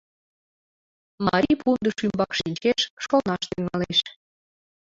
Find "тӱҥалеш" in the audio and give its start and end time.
3.49-3.99